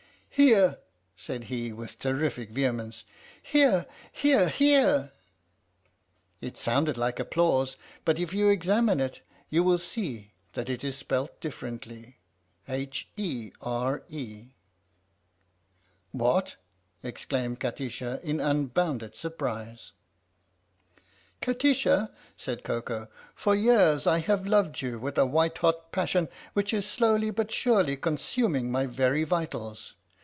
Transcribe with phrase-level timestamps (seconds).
[0.41, 0.79] "Here!"
[1.27, 3.03] said he with terrific vehemence.
[3.43, 5.11] "Here here here!"
[6.41, 7.75] (It sounded like applause,
[8.05, 12.17] but if you examine it you will see that it is spelt differently.)
[12.65, 12.93] 109 THE
[13.51, 14.47] STORY OF THE MIKADO"
[16.25, 19.91] What I!!" exclaimed Kati sha, in unbounded surprise."
[21.41, 22.07] Kati sha,"
[22.37, 26.89] said Koko," for years I have loved you with a white hot passion which is
[26.89, 29.95] slowly but surely consuming my very vitals!